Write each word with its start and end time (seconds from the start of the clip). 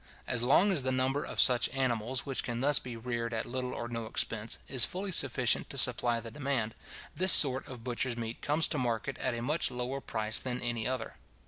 As 0.25 0.41
long 0.41 0.71
as 0.71 0.81
the 0.81 0.91
number 0.91 1.23
of 1.23 1.39
such 1.39 1.69
animals, 1.69 2.25
which 2.25 2.41
can 2.41 2.59
thus 2.59 2.79
be 2.79 2.95
reared 2.97 3.35
at 3.35 3.45
little 3.45 3.75
or 3.75 3.87
no 3.87 4.07
expense, 4.07 4.57
is 4.67 4.83
fully 4.83 5.11
sufficient 5.11 5.69
to 5.69 5.77
supply 5.77 6.19
the 6.19 6.31
demand, 6.31 6.73
this 7.15 7.31
sort 7.31 7.67
of 7.67 7.83
butcher's 7.83 8.17
meat 8.17 8.41
comes 8.41 8.67
to 8.69 8.79
market 8.79 9.15
at 9.19 9.35
a 9.35 9.43
much 9.43 9.69
lower 9.69 10.01
price 10.01 10.39
than 10.39 10.59
any 10.59 10.87
other. 10.87 11.17